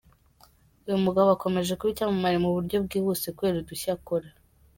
[0.85, 4.27] Uyu mugabo akomeje kuba icyamamare mu buryo bwihuse kubera udushya akora.